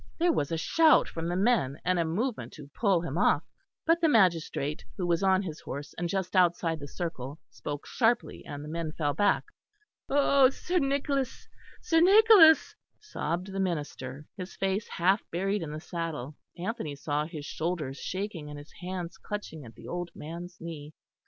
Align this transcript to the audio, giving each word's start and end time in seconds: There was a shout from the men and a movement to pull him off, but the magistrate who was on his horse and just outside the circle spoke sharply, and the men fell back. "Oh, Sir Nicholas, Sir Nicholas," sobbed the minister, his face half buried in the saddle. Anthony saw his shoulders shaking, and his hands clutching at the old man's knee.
There 0.17 0.33
was 0.33 0.51
a 0.51 0.57
shout 0.57 1.07
from 1.07 1.27
the 1.27 1.35
men 1.35 1.77
and 1.85 1.99
a 1.99 2.05
movement 2.05 2.53
to 2.53 2.71
pull 2.73 3.01
him 3.01 3.19
off, 3.19 3.43
but 3.85 4.01
the 4.01 4.09
magistrate 4.09 4.83
who 4.97 5.05
was 5.05 5.21
on 5.21 5.43
his 5.43 5.59
horse 5.61 5.93
and 5.95 6.09
just 6.09 6.35
outside 6.35 6.79
the 6.79 6.87
circle 6.87 7.39
spoke 7.51 7.85
sharply, 7.85 8.43
and 8.43 8.63
the 8.63 8.67
men 8.67 8.93
fell 8.93 9.13
back. 9.13 9.43
"Oh, 10.09 10.49
Sir 10.49 10.79
Nicholas, 10.79 11.47
Sir 11.81 11.99
Nicholas," 11.99 12.75
sobbed 12.99 13.51
the 13.53 13.59
minister, 13.59 14.25
his 14.35 14.55
face 14.55 14.87
half 14.87 15.21
buried 15.29 15.61
in 15.61 15.69
the 15.71 15.79
saddle. 15.79 16.35
Anthony 16.57 16.95
saw 16.95 17.25
his 17.27 17.45
shoulders 17.45 17.99
shaking, 17.99 18.49
and 18.49 18.57
his 18.57 18.71
hands 18.81 19.19
clutching 19.19 19.65
at 19.65 19.75
the 19.75 19.87
old 19.87 20.09
man's 20.15 20.57
knee. 20.59 20.93